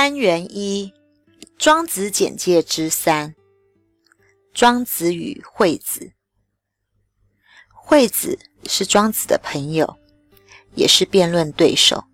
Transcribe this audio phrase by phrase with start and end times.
[0.00, 0.94] 单元一：
[1.58, 3.34] 庄子简介之三。
[4.54, 6.12] 庄子与惠子。
[7.74, 8.38] 惠子
[8.68, 9.98] 是庄子的朋友，
[10.76, 12.04] 也是辩论对手。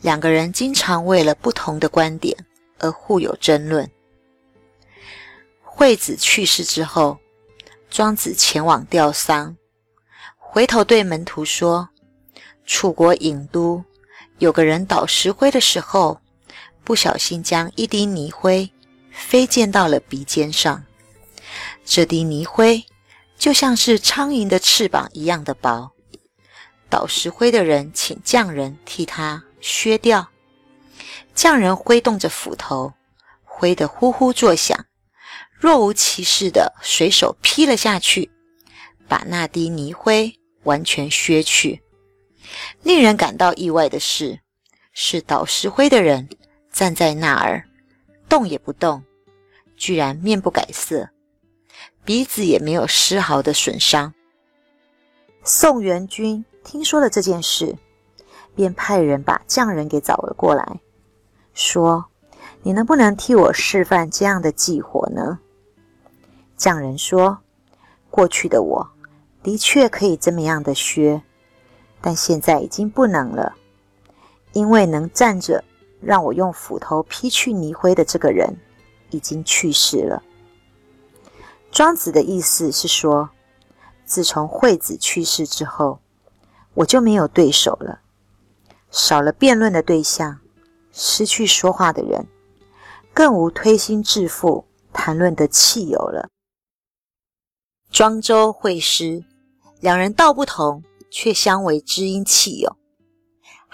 [0.00, 2.34] 两个人经常为了不同的观点
[2.78, 3.90] 而互有争论。
[5.60, 7.18] 惠子去世之后，
[7.90, 9.54] 庄子前往吊丧，
[10.38, 11.90] 回头对门徒说
[12.64, 13.84] ：“楚国郢都
[14.38, 16.18] 有个人倒石灰的时候。”
[16.86, 18.70] 不小心将一滴泥灰
[19.10, 20.84] 飞溅到了鼻尖上，
[21.84, 22.84] 这滴泥灰
[23.36, 25.90] 就像是苍蝇的翅膀一样的薄。
[26.88, 30.28] 倒石灰的人请匠人替他削掉，
[31.34, 32.92] 匠人挥动着斧头，
[33.42, 34.86] 挥得呼呼作响，
[35.58, 38.30] 若无其事的随手劈了下去，
[39.08, 41.82] 把那滴泥灰完全削去。
[42.84, 44.38] 令人感到意外的是，
[44.92, 46.28] 是倒石灰的人。
[46.76, 47.64] 站在那儿，
[48.28, 49.02] 动也不动，
[49.78, 51.08] 居然面不改色，
[52.04, 54.12] 鼻子也没有丝毫的损伤。
[55.42, 57.74] 宋元君听说了这件事，
[58.54, 60.80] 便派人把匠人给找了过来，
[61.54, 62.04] 说
[62.62, 65.38] ：“你能不能替我示范这样的技活呢？”
[66.58, 67.38] 匠人说
[68.12, 68.86] ：“过去的我
[69.42, 71.22] 的确可以这么样的削，
[72.02, 73.56] 但现在已经不能了，
[74.52, 75.64] 因为能站着。”
[76.06, 78.56] 让我用斧头劈去泥灰的这个人
[79.10, 80.22] 已经去世了。
[81.72, 83.30] 庄子的意思是说，
[84.04, 85.98] 自从惠子去世之后，
[86.74, 88.02] 我就没有对手了，
[88.88, 90.38] 少了辩论的对象，
[90.92, 92.28] 失去说话的人，
[93.12, 96.28] 更无推心置腹谈论的汽油了。
[97.90, 99.24] 庄周会师，
[99.80, 102.76] 两人道不同，却相为知音契友。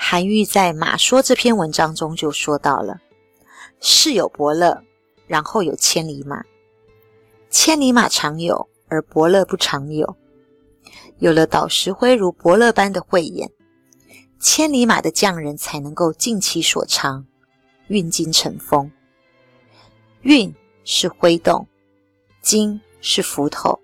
[0.04, 3.00] 韩愈在《马说》这篇文章中就说到了
[3.80, 4.82] ：“世有伯乐，
[5.28, 6.42] 然后有千里马。
[7.50, 10.16] 千里马常有，而伯乐不常有。
[11.18, 13.52] 有了导石灰如伯乐般的慧眼，
[14.40, 17.24] 千里马的匠人才能够尽其所长，
[17.86, 18.90] 运金成风。
[20.22, 21.68] 运是挥动，
[22.42, 23.78] 金是斧头，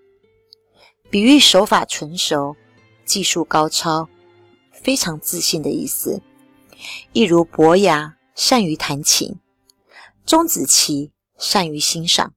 [1.10, 2.56] 比喻手法纯熟，
[3.04, 4.08] 技术高超。”
[4.82, 6.20] 非常自信的意思，
[7.12, 9.36] 一如伯牙善于弹琴，
[10.24, 12.32] 钟子期善于欣赏。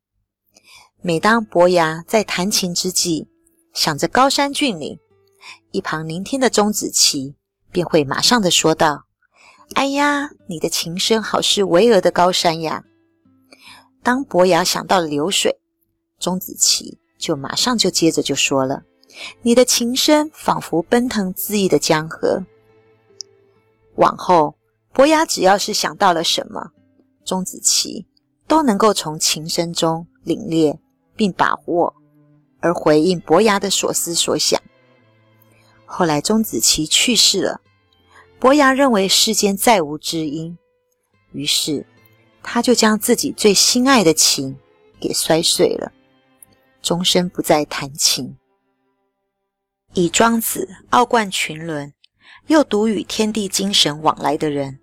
[1.01, 3.27] 每当伯牙在弹琴之际，
[3.73, 4.99] 想着高山峻岭，
[5.71, 7.35] 一旁聆听的钟子期
[7.71, 9.05] 便会马上的说道
[9.73, 12.83] ：“哎呀，你的琴声好似巍峨的高山呀！”
[14.03, 15.59] 当伯牙想到了流水，
[16.19, 18.83] 钟子期就马上就接着就说了。
[19.41, 22.43] 你的琴声仿佛奔腾恣意的江河。
[23.95, 24.55] 往后，
[24.93, 26.71] 伯牙只要是想到了什么，
[27.25, 28.07] 钟子期
[28.47, 30.79] 都能够从琴声中领略
[31.15, 31.93] 并把握，
[32.59, 34.59] 而回应伯牙的所思所想。
[35.85, 37.61] 后来，钟子期去世了，
[38.39, 40.57] 伯牙认为世间再无知音，
[41.33, 41.85] 于是
[42.41, 44.57] 他就将自己最心爱的琴
[44.99, 45.91] 给摔碎了，
[46.81, 48.35] 终身不再弹琴。
[49.93, 51.93] 以庄子傲冠群伦，
[52.47, 54.79] 又独与天地精神往来的人，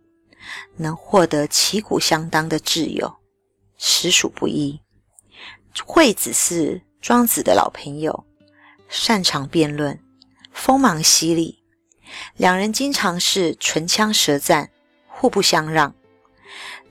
[0.76, 3.16] 能获得旗鼓相当的挚友，
[3.78, 4.80] 实属不易。
[5.86, 8.26] 惠子是庄子的老朋友，
[8.86, 9.98] 擅长辩论，
[10.52, 11.62] 锋芒犀利，
[12.36, 14.70] 两人经常是唇枪舌战，
[15.06, 15.94] 互不相让。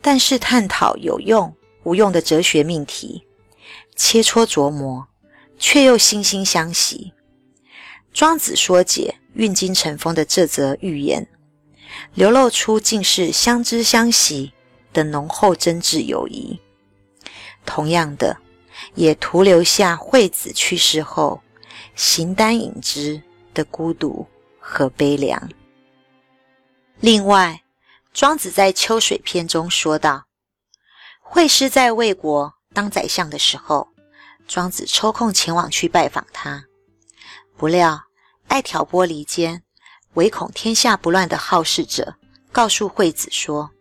[0.01, 3.27] 但是探讨有用无用的哲学命题，
[3.95, 5.07] 切磋琢磨，
[5.59, 7.13] 却又惺惺相惜。
[8.17, 11.27] 庄子说解运金成风的这则寓言，
[12.15, 14.51] 流露出竟是相知相惜
[14.91, 16.59] 的浓厚真挚友谊。
[17.63, 18.35] 同样的，
[18.95, 21.43] 也徒留下惠子去世后
[21.95, 23.21] 形单影只
[23.53, 24.25] 的孤独
[24.59, 25.51] 和悲凉。
[26.99, 27.61] 另外，
[28.15, 30.25] 庄子在《秋水篇》中说道
[31.21, 33.89] ：“惠师在魏国当宰相的时候，
[34.47, 36.65] 庄子抽空前往去拜访他，
[37.55, 38.05] 不料。”
[38.47, 39.61] 爱挑拨离间、
[40.13, 42.15] 唯恐天下不乱的好事者，
[42.51, 43.71] 告诉惠子说：“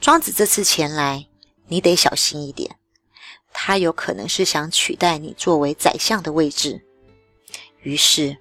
[0.00, 1.26] 庄子这次前来，
[1.66, 2.76] 你得小心一点。
[3.52, 6.84] 他有可能是想取代你作为宰相的位置。”
[7.82, 8.36] 于是，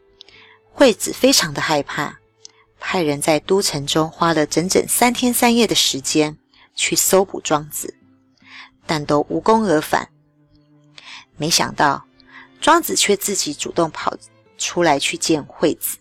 [0.71, 2.19] 惠子非常的害怕，
[2.79, 6.37] 派人在都城中花了整整三天三夜的时间
[6.75, 7.95] 去搜捕庄子，
[8.85, 10.09] 但都无功而返。
[11.37, 12.05] 没想到，
[12.61, 14.15] 庄子却自己主动跑。
[14.63, 15.97] 出来去见惠子，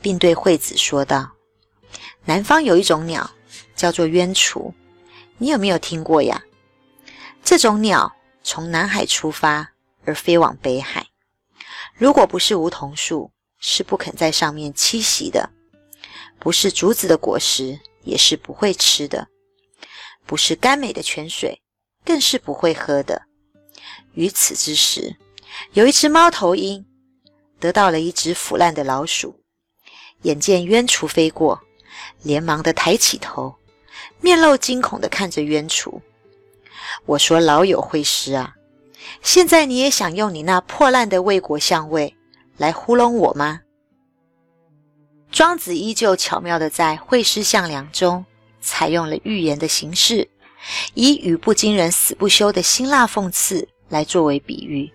[0.00, 1.32] 并对惠子说道
[2.24, 3.28] ：“南方有一种鸟，
[3.74, 4.72] 叫做鸢雏，
[5.38, 6.44] 你有没有听过呀？
[7.42, 8.14] 这种鸟
[8.44, 9.72] 从南海出发
[10.04, 11.08] 而飞往北海，
[11.94, 15.50] 如果不是梧桐树，是不肯在上面栖息的；
[16.38, 19.26] 不是竹子的果实，也是不会吃的；
[20.24, 21.60] 不是甘美的泉水，
[22.04, 23.22] 更是不会喝的。
[24.14, 25.16] 于此之时，
[25.72, 26.86] 有一只猫头鹰
[27.58, 29.40] 得到了一只腐烂的老鼠，
[30.22, 31.60] 眼见鸢雏飞过，
[32.22, 33.54] 连忙的抬起头，
[34.20, 36.00] 面露惊恐的看着鸢雏。
[37.04, 38.54] 我说：“老友会师啊，
[39.22, 42.14] 现在你也想用你那破烂的魏国相位
[42.56, 43.60] 来糊弄我吗？”
[45.32, 48.24] 庄子依旧巧妙的在会师项梁中
[48.60, 50.30] 采用了寓言的形式，
[50.94, 54.90] 以语不惊人死不休的辛辣讽刺来作为比喻，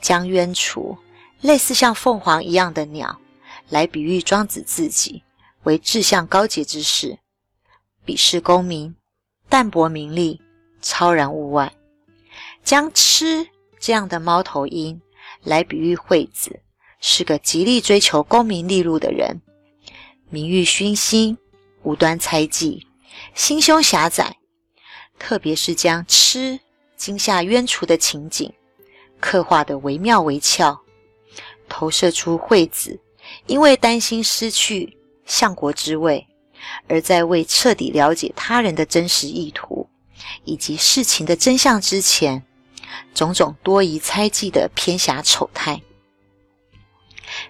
[0.00, 0.96] 将鸢雏
[1.42, 3.20] 类似像凤凰一样的鸟
[3.68, 5.22] 来比喻庄子自己
[5.64, 7.18] 为志向高洁之士，
[8.06, 8.96] 鄙视功名，
[9.50, 10.40] 淡泊名利。
[10.84, 11.72] 超然物外，
[12.64, 13.46] 将痴
[13.78, 15.00] 这样的猫头鹰
[15.44, 16.58] 来比喻惠子，
[17.00, 19.40] 是个极力追求功名利禄的人，
[20.28, 21.38] 名誉熏心，
[21.84, 22.84] 无端猜忌，
[23.32, 24.38] 心胸狭窄。
[25.20, 26.58] 特别是将痴
[26.96, 28.52] 惊吓冤雏的情景
[29.20, 30.82] 刻画的惟妙惟肖，
[31.82, 33.00] 投射出惠子
[33.46, 34.96] 因为担心失去
[35.26, 36.24] 相国之位，
[36.86, 39.88] 而在未彻底了解他人的真实意图。
[40.44, 42.40] 以及事情的真相之前，
[43.12, 45.82] 种种多疑猜忌的偏狭丑态，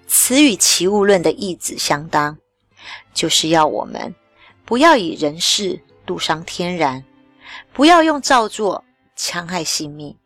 [0.06, 2.38] 此与其物论的意旨相当，
[3.12, 4.14] 就是要我们
[4.64, 7.05] 不要以人事度伤天然，
[7.75, 8.82] 不要用造作
[9.14, 10.17] 戕害性命，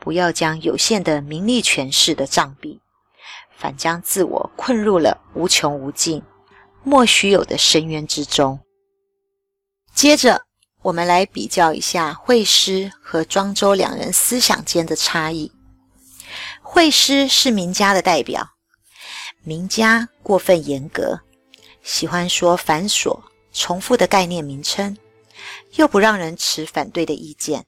[0.00, 2.80] 不要将有限的名利权势的障蔽，
[3.56, 6.22] 反将自我困入了无穷无尽、
[6.82, 8.60] 莫须有的深渊之中。
[9.94, 10.42] 接着。
[10.82, 15.50] 我们来比较一下惠施和庄周两人思想间的差异。
[16.62, 18.50] 惠施是名家的代表，
[19.42, 21.22] 名家过分严格，
[21.82, 23.18] 喜欢说繁琐
[23.52, 24.96] 重复的概念名称，
[25.74, 27.66] 又不让人持反对的意见。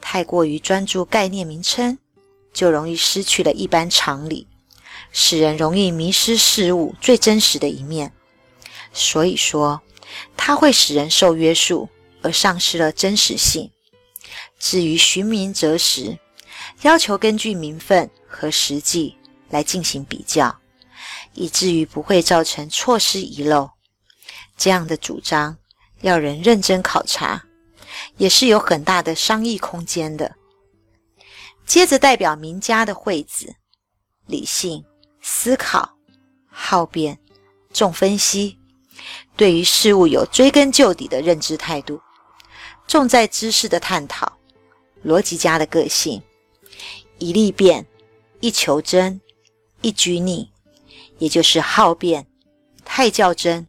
[0.00, 1.96] 太过于专注概念名称，
[2.52, 4.48] 就容易失去了一般常理，
[5.16, 8.12] 使人容易迷失事物最真实的一面。
[8.92, 9.80] 所以说，
[10.36, 11.88] 它会使人受约束。
[12.22, 13.70] 而丧失了真实性。
[14.58, 16.18] 至于寻名择实，
[16.82, 19.16] 要求根据名分和实际
[19.48, 20.58] 来进行比较，
[21.34, 23.70] 以至于不会造成错失遗漏。
[24.56, 25.56] 这样的主张
[26.00, 27.44] 要人认真考察，
[28.16, 30.34] 也是有很大的商议空间的。
[31.64, 33.54] 接着，代表名家的惠子，
[34.26, 34.84] 理性
[35.28, 35.98] 思考，
[36.46, 37.18] 好辩，
[37.72, 38.56] 重分析，
[39.36, 42.00] 对于事物有追根究底的认知态度。
[42.86, 44.38] 重在知识的探讨，
[45.04, 46.22] 逻辑家的个性，
[47.18, 47.84] 一立辩，
[48.38, 49.20] 一求真，
[49.80, 50.48] 一拘泥，
[51.18, 52.24] 也就是好辩，
[52.84, 53.66] 太较真，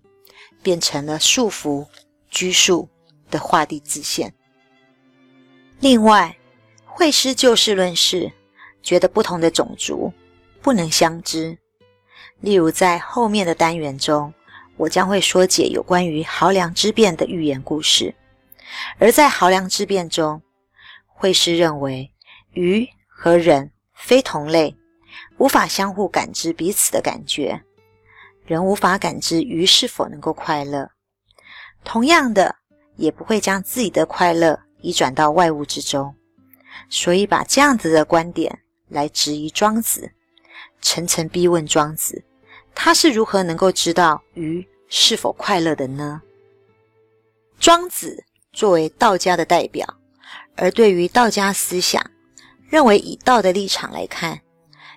[0.62, 1.88] 变成了束缚、
[2.30, 2.88] 拘束
[3.32, 4.32] 的画地自限。
[5.80, 6.38] 另外，
[6.86, 8.32] 会师就事论事，
[8.84, 10.14] 觉得不同的种族
[10.62, 11.58] 不能相知。
[12.40, 14.34] 例如，在后面的单元中，
[14.78, 18.14] 我将会说解有关于濠梁之变的寓言故事。
[19.00, 20.42] 而在濠梁之变中，
[21.06, 22.12] 惠施认为
[22.52, 24.76] 鱼和人非同类，
[25.38, 27.64] 无法相互感知彼此的感觉，
[28.46, 30.92] 人无法感知鱼是否能够快乐，
[31.84, 32.56] 同样的，
[32.98, 36.14] 也不会将自己的快乐移转到外物之中，
[36.90, 38.60] 所以把这样子的观点
[38.90, 40.12] 来质疑庄子，
[40.88, 42.24] 层层逼问庄子，
[42.74, 46.22] 他是如何能够知道鱼是否快乐的呢？
[47.60, 48.24] 庄子。
[48.54, 49.86] 作为道家的代表，
[50.56, 52.04] 而对于道家思想，
[52.68, 54.42] 认为以道的立场来看，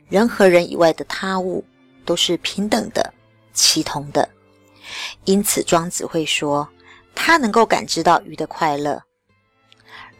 [0.08, 1.62] 人和人以外的他物
[2.06, 3.12] 都是平等的、
[3.52, 4.26] 齐同的。
[5.26, 6.66] 因此，庄子会说
[7.14, 9.02] 他能够感知到鱼的快乐，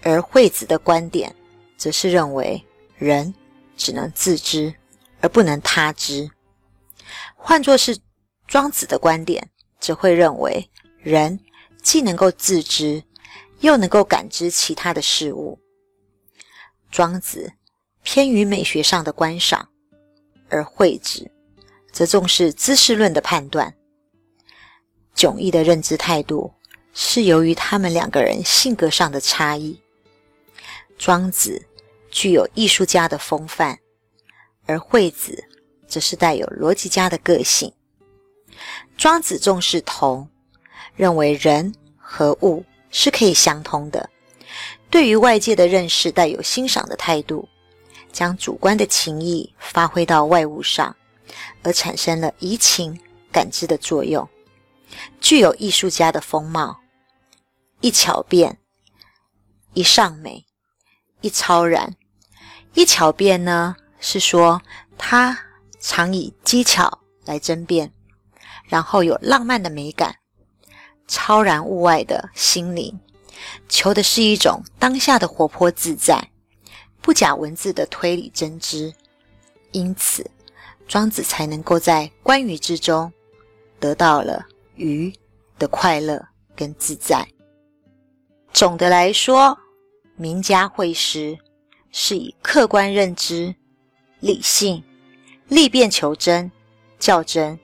[0.03, 1.35] 而惠子的观点
[1.79, 2.63] 则是认为
[2.99, 3.33] 人
[3.75, 4.75] 只能自知
[5.21, 6.31] 而不能他知。
[7.37, 7.99] 换作是
[8.47, 11.41] 庄子的观点，则会认为人
[11.83, 13.05] 既能够自知。
[13.61, 15.61] 又能够感知其他的事物。
[16.91, 17.53] 庄子
[18.03, 19.69] 偏于美学上的观赏，
[20.49, 21.31] 而惠子
[21.93, 23.75] 则重视知识论的判断。
[25.15, 26.55] 迥异的认知态度
[26.95, 29.79] 是由于他们两个人性格上的差异。
[30.97, 31.67] 庄子
[32.11, 33.79] 具有艺术家的风范，
[34.71, 35.45] 而惠子
[35.87, 37.73] 则是带有逻辑家的个性。
[38.97, 40.29] 庄子重视同，
[40.95, 42.65] 认为人和物。
[42.93, 44.11] 是可以相通的。
[44.91, 47.49] 对于外界的认识带有欣赏的态度，
[48.11, 50.97] 将主观的情意发挥到外物上，
[51.63, 52.99] 而产生了移情
[53.31, 54.29] 感知的作用，
[55.21, 56.81] 具有艺术家的风貌。
[57.81, 58.59] 一巧变，
[59.73, 60.45] 一上美，
[61.21, 61.95] 一超然。
[62.75, 64.61] 一巧变呢，是说
[64.99, 65.39] 他
[65.79, 67.93] 常以机巧来争辩，
[68.65, 70.17] 然后有浪漫的美感，
[71.07, 72.99] 超然物外的心灵。
[73.69, 76.31] 求的是一种当下的活泼自在，
[77.01, 78.93] 不假文字的推理真知，
[79.73, 80.31] 因此
[80.87, 83.11] 庄子才能够在观鱼之中
[83.79, 85.13] 得到了鱼
[85.59, 87.27] 的快乐跟自在。
[88.53, 89.57] 总的来说，
[90.17, 91.39] 名家会师
[91.91, 93.55] 是以客观认知、
[94.21, 94.85] 理性、
[95.49, 96.51] 立辩求真、
[96.99, 97.59] 较真、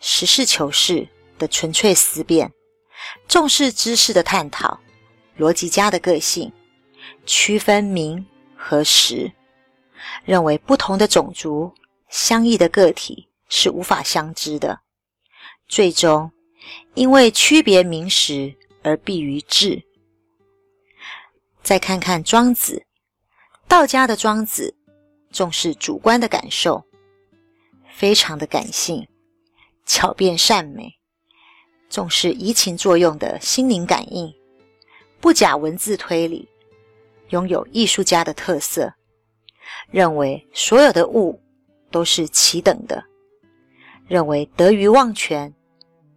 [0.00, 2.52] 实事求是的纯粹思辨，
[3.28, 4.80] 重视知识的探讨。
[5.38, 6.52] 逻辑家的个性，
[7.24, 9.32] 区分名和实，
[10.24, 11.72] 认为不同的种族、
[12.10, 14.80] 相异的个体是无法相知的。
[15.66, 16.30] 最终，
[16.94, 19.82] 因为区别名实而避于智。
[21.62, 22.84] 再看看庄子，
[23.66, 24.76] 道家的庄子
[25.32, 26.84] 重视主观的感受，
[27.90, 29.08] 非常的感性，
[29.86, 30.94] 巧辩善美，
[31.88, 34.32] 重视移情作用的心灵感应。
[35.20, 36.48] 不假文字推理，
[37.30, 38.92] 拥有艺术家的特色，
[39.90, 41.40] 认为所有的物
[41.90, 43.02] 都是齐等的，
[44.06, 45.54] 认为得于忘全，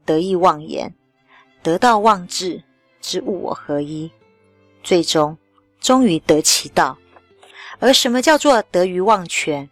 [0.03, 0.93] 得意忘言，
[1.63, 2.62] 得道忘志
[3.00, 4.12] 之物我合一，
[4.84, 5.38] 最终
[5.79, 6.98] 终于得其道。
[7.79, 9.70] 而什么叫做得于忘权，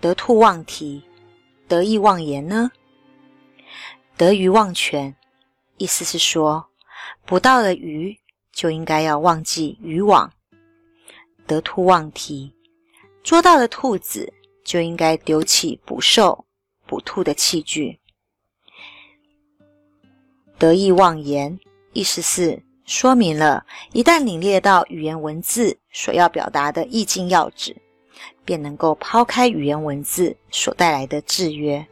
[0.00, 1.02] 得兔忘蹄，
[1.66, 2.70] 得意忘言呢？
[4.16, 5.14] 得于忘权，
[5.76, 6.68] 意思是说，
[7.24, 8.18] 捕到了鱼。
[8.50, 10.32] 就应该要忘记渔网，
[11.46, 12.52] 得兔忘蹄；
[13.22, 14.34] 捉到了兔子，
[14.64, 16.44] 就应该丢弃捕兽、
[16.84, 18.00] 捕兔的器具。
[20.58, 21.56] 得意忘言，
[21.92, 27.76] 意思是说明了，一旦领略到语言文字所要表达的意境要旨，
[28.46, 31.86] 便能够抛开语言文字所带来的制约，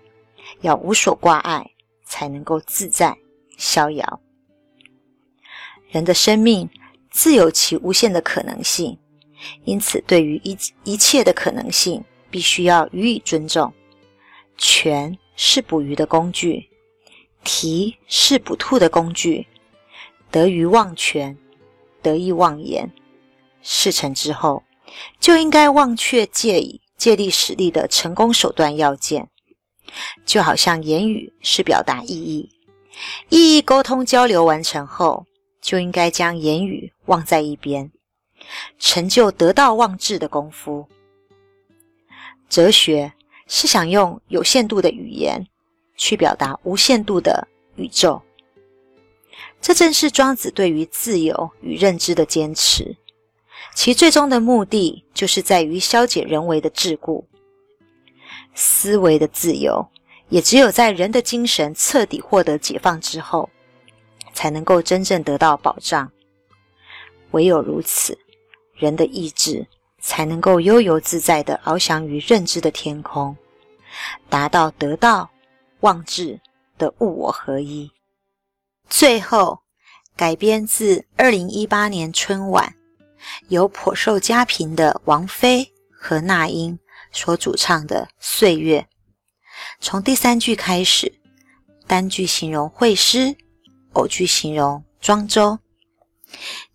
[0.62, 1.70] 要无所挂碍，
[2.06, 3.14] 才能够自在
[3.58, 4.20] 逍遥。
[5.90, 6.66] 人的生命
[7.10, 8.98] 自有其无限的可能性，
[9.64, 13.70] 因此对于一一切的可能性，必须要予以尊重。
[14.56, 16.70] 权是捕鱼的工具，
[17.44, 19.46] 蹄是捕兔的工具。
[20.30, 21.36] 得于忘权，
[22.02, 22.90] 得意忘言。
[23.62, 24.62] 事成之后，
[25.18, 29.28] 就应该忘却借以借力使力的成功手段要件。
[30.24, 32.50] 就好像言语是表达意义，
[33.28, 35.26] 意义沟通交流完成后。
[35.62, 37.90] 就应该将言语忘在一边，
[38.78, 40.86] 成就得道忘志的功夫。
[42.48, 43.12] 哲学
[43.48, 45.44] 是想用有限度的语言
[45.96, 48.22] 去表达无限度的宇宙，
[49.60, 52.96] 这正是庄子对于自由与认知的坚持。
[53.74, 57.24] 其最终的目的，就是在于消解人为的桎梏。
[58.54, 59.86] 思维的自由，
[60.28, 63.48] 也只有在人的精神彻底获得解放之后。
[64.36, 66.12] 才能够真正得到保障。
[67.30, 68.18] 唯有如此，
[68.74, 69.66] 人的意志
[69.98, 73.34] 才能够悠游自在地翱翔于认知的天空，
[74.28, 75.30] 达到得到
[75.80, 76.38] 忘志
[76.76, 77.90] 的物我合一。
[78.88, 79.60] 最后，
[80.16, 82.74] 改编自二零一八年春晚，
[83.48, 86.78] 由颇受佳评的王菲和那英
[87.12, 88.80] 所主唱的《岁月》，
[89.80, 91.18] 从第三句开始，
[91.86, 93.36] 单句形容会师。
[93.92, 95.58] 偶句形容庄周。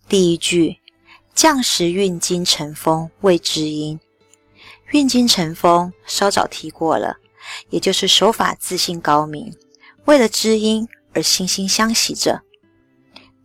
[0.08, 0.78] 第一句
[1.34, 4.00] “将时运金乘风谓知音”，
[4.90, 7.18] 运金乘风稍早提过了，
[7.70, 9.56] 也就是手法自信高明，
[10.06, 12.42] 为了知音而惺惺相惜着。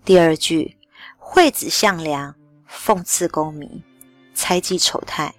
[0.06, 0.78] 第二句
[1.18, 2.36] “惠子向良，
[2.70, 3.84] 讽刺功名，
[4.34, 5.36] 猜忌丑态”，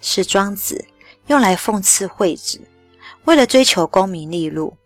[0.00, 0.86] 是庄子
[1.26, 2.60] 用来讽刺惠子，
[3.24, 4.76] 为了追求功名利禄，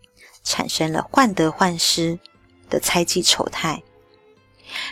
[0.43, 2.19] 产生了患得患失。
[2.69, 3.81] 的猜忌丑态，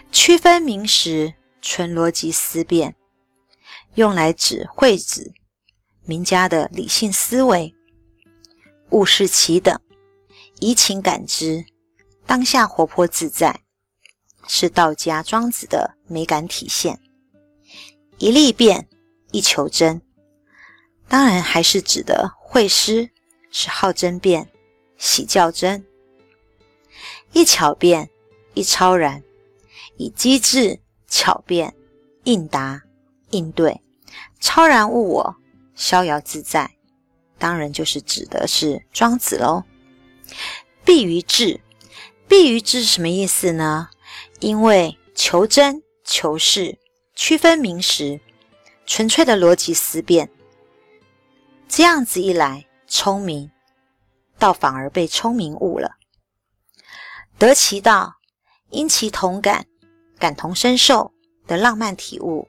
[0.09, 2.95] 区分名实，纯逻辑思辨，
[3.95, 5.33] 用来指惠子
[6.05, 7.75] 名家的理性思维，
[8.91, 9.77] 物是其等，
[10.61, 11.65] 移情感知，
[12.25, 13.61] 当下活泼自在，
[14.47, 16.99] 是道家庄子的美感体现。
[18.17, 18.87] 一立辩，
[19.31, 20.01] 一求真，
[21.07, 23.09] 当然还是指的会师
[23.51, 24.49] 是好争辩，
[24.97, 25.85] 喜较真。
[27.33, 28.09] 一巧辩，
[28.53, 29.21] 一超然，
[29.97, 31.75] 以机智、巧辩、
[32.23, 32.81] 应答、
[33.31, 33.81] 应对，
[34.39, 35.35] 超然物我，
[35.75, 36.71] 逍遥自在。
[37.37, 39.63] 当然就是指的是庄子喽。
[40.85, 41.59] 必于智，
[42.27, 43.89] 必于之是什么意思呢？
[44.39, 46.77] 因为求真、求是、
[47.15, 48.19] 区分名实，
[48.85, 50.29] 纯粹的逻辑思辨，
[51.67, 53.51] 这样子一来，聪明
[54.37, 55.97] 倒反而被聪明误了。
[57.37, 58.15] 得其道，
[58.69, 59.65] 因其同感、
[60.17, 61.13] 感同身受
[61.47, 62.47] 的浪漫体悟，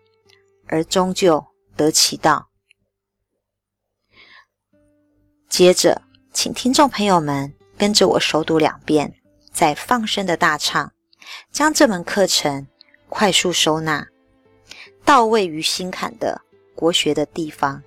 [0.66, 2.48] 而终究得其道。
[5.48, 6.02] 接着，
[6.32, 9.15] 请听众朋友们跟着我熟读两遍，
[9.56, 10.92] 在放声的大唱，
[11.50, 12.66] 将这门课程
[13.08, 14.06] 快速收纳
[15.02, 16.42] 到位于心坎的
[16.74, 17.82] 国学的地方。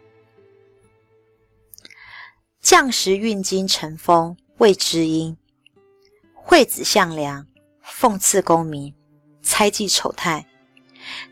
[2.60, 5.38] 将时运经成风，谓之音；
[6.34, 7.46] 惠子向良，
[7.86, 8.96] 讽刺功名，
[9.44, 10.48] 猜忌丑态，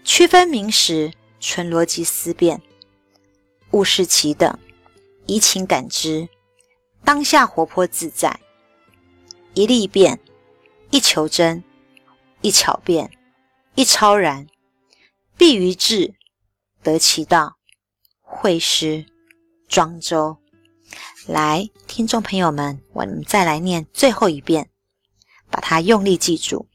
[0.03, 2.61] 区分名实，纯逻辑思辨，
[3.71, 4.55] 物事其等。
[5.25, 6.29] 移情感知，
[7.03, 8.39] 当下活泼自在，
[9.55, 10.19] 一立变，
[10.89, 11.63] 一求真，
[12.41, 13.11] 一巧辩，
[13.75, 14.47] 一超然，
[15.37, 16.15] 必于智，
[16.81, 17.57] 得其道。
[18.21, 19.05] 会师
[19.67, 20.37] 庄周，
[21.27, 24.69] 来，听众朋友们，我们再来念最后一遍，
[25.49, 26.67] 把它用力记住。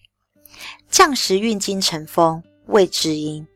[0.91, 3.47] 将时运金成风，谓之音；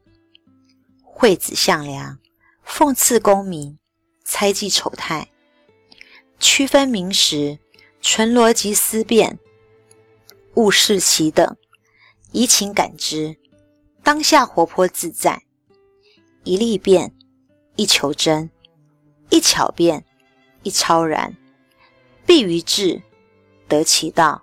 [1.02, 2.18] 惠子向良，
[2.66, 3.78] 讽刺功名。
[4.28, 5.28] 猜忌丑态，
[6.40, 7.60] 区分名实，
[8.02, 9.38] 纯逻辑思辨，
[10.56, 11.56] 物视其等，
[12.32, 13.36] 移情感知，
[14.02, 15.44] 当下活泼自在，
[16.44, 17.14] 一立变，
[17.76, 18.50] 一求真，
[19.30, 20.04] 一巧辩，
[20.62, 21.36] 一超然，
[22.26, 23.02] 必于智，
[23.68, 24.42] 得其道。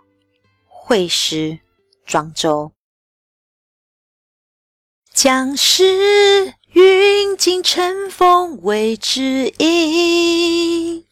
[0.67, 1.59] 会师
[2.05, 2.71] 庄周，
[5.13, 6.53] 将士。
[6.73, 11.05] 云尽尘风谓之音，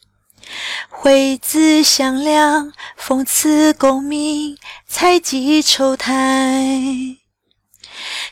[0.89, 7.17] 惠子向良，讽刺功名，猜忌丑态，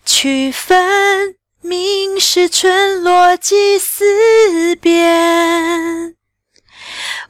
[0.06, 6.15] 区分名实，纯逻辑思辨，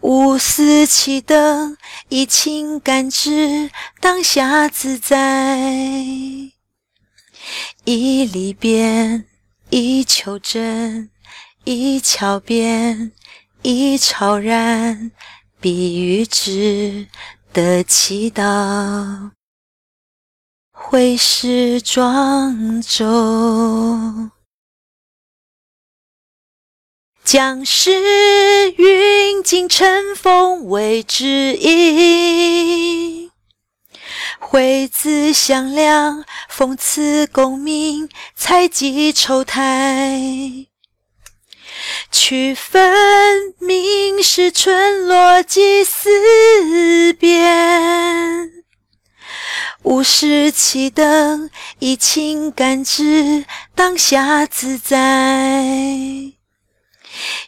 [0.01, 1.77] 无私其等，
[2.09, 5.57] 以情感知，当下自在，
[7.85, 9.25] 一立变。
[9.71, 11.11] 一求真，
[11.63, 13.11] 一桥边，
[13.61, 15.11] 以超然
[15.59, 17.07] 避欲知
[17.51, 19.31] 的祈祷，
[20.71, 24.29] 挥是庄周，
[27.23, 33.29] 将士云尽尘封为知音，
[34.39, 40.67] 挥字响亮，讽刺功名，才忌丑台。
[42.11, 48.51] 去分明是春落几思变。
[49.83, 51.49] 无视其灯，
[51.79, 55.63] 以情感知当下自在。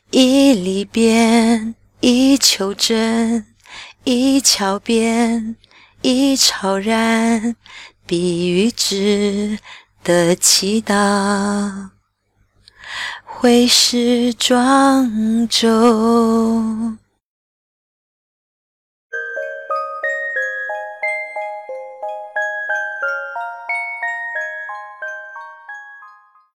[0.09, 3.45] 一离别，一求真，
[4.03, 5.55] 一巧边，
[6.01, 7.55] 一超然，
[8.05, 9.59] 比喻之
[10.03, 12.00] 的祈祷。
[13.41, 17.00] 会是庄周。